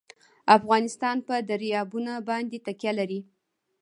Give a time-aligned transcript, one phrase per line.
[0.57, 3.19] افغانستان په دریابونه باندې تکیه لري.